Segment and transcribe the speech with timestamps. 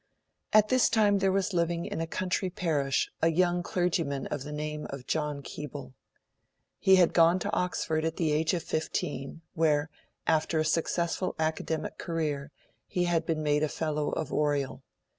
[0.51, 4.51] At this time, there was living in a country parish, a young clergyman of the
[4.51, 5.93] name of John Keble.
[6.79, 9.91] He had gone to Oxford at the age of fifteen, where,
[10.25, 12.51] after a successful academic career,
[12.87, 14.81] he had been made a Fellow of Oriel.